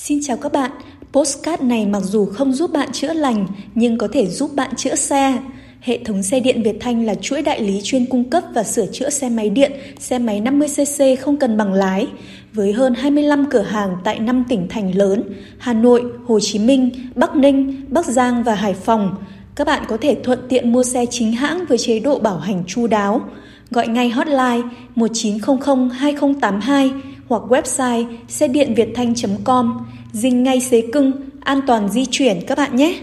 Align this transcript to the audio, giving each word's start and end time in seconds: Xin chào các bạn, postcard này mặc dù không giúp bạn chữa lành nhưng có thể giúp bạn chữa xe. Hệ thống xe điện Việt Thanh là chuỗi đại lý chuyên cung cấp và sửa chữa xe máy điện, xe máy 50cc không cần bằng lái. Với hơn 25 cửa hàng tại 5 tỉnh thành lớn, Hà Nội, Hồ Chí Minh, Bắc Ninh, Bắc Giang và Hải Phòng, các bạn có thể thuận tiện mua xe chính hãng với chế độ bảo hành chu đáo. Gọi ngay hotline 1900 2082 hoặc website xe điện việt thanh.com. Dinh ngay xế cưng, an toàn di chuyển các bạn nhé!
Xin 0.00 0.18
chào 0.22 0.36
các 0.36 0.52
bạn, 0.52 0.70
postcard 1.12 1.62
này 1.62 1.86
mặc 1.86 2.02
dù 2.04 2.26
không 2.26 2.52
giúp 2.52 2.72
bạn 2.72 2.92
chữa 2.92 3.12
lành 3.12 3.46
nhưng 3.74 3.98
có 3.98 4.08
thể 4.12 4.26
giúp 4.26 4.50
bạn 4.54 4.70
chữa 4.76 4.94
xe. 4.94 5.38
Hệ 5.80 5.98
thống 6.04 6.22
xe 6.22 6.40
điện 6.40 6.62
Việt 6.62 6.76
Thanh 6.80 7.06
là 7.06 7.14
chuỗi 7.14 7.42
đại 7.42 7.60
lý 7.60 7.80
chuyên 7.82 8.06
cung 8.06 8.30
cấp 8.30 8.44
và 8.54 8.62
sửa 8.62 8.86
chữa 8.92 9.10
xe 9.10 9.28
máy 9.28 9.50
điện, 9.50 9.72
xe 9.98 10.18
máy 10.18 10.40
50cc 10.40 11.16
không 11.20 11.36
cần 11.36 11.56
bằng 11.56 11.72
lái. 11.72 12.06
Với 12.52 12.72
hơn 12.72 12.94
25 12.94 13.46
cửa 13.50 13.62
hàng 13.62 13.96
tại 14.04 14.18
5 14.18 14.44
tỉnh 14.48 14.66
thành 14.68 14.96
lớn, 14.96 15.22
Hà 15.58 15.72
Nội, 15.72 16.04
Hồ 16.26 16.40
Chí 16.40 16.58
Minh, 16.58 16.90
Bắc 17.14 17.36
Ninh, 17.36 17.84
Bắc 17.88 18.06
Giang 18.06 18.44
và 18.44 18.54
Hải 18.54 18.74
Phòng, 18.74 19.16
các 19.54 19.66
bạn 19.66 19.84
có 19.88 19.96
thể 20.00 20.16
thuận 20.24 20.38
tiện 20.48 20.72
mua 20.72 20.82
xe 20.82 21.06
chính 21.10 21.32
hãng 21.32 21.64
với 21.68 21.78
chế 21.78 22.00
độ 22.00 22.18
bảo 22.18 22.38
hành 22.38 22.64
chu 22.66 22.86
đáo. 22.86 23.20
Gọi 23.70 23.88
ngay 23.88 24.08
hotline 24.08 24.62
1900 24.94 25.90
2082 25.90 26.90
hoặc 27.28 27.42
website 27.48 28.04
xe 28.28 28.48
điện 28.48 28.74
việt 28.74 28.88
thanh.com. 28.94 29.86
Dinh 30.12 30.42
ngay 30.42 30.60
xế 30.60 30.82
cưng, 30.92 31.12
an 31.40 31.60
toàn 31.66 31.88
di 31.88 32.06
chuyển 32.06 32.40
các 32.46 32.58
bạn 32.58 32.76
nhé! 32.76 33.00